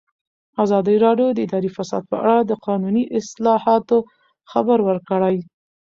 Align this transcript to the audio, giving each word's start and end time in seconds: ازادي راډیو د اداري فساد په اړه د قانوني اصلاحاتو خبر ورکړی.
ازادي 0.63 0.95
راډیو 1.05 1.27
د 1.33 1.39
اداري 1.45 1.69
فساد 1.77 2.03
په 2.11 2.17
اړه 2.29 2.37
د 2.41 2.51
قانوني 2.65 3.03
اصلاحاتو 3.19 3.97
خبر 4.51 4.77
ورکړی. 4.87 5.37